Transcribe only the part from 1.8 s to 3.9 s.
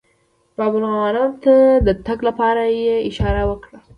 د تګ لپاره یې اشاره وکړه.